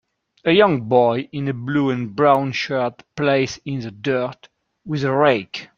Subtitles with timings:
[0.45, 4.49] A young boy in a blue and brown shirt plays in the dirt
[4.83, 5.69] with a rake.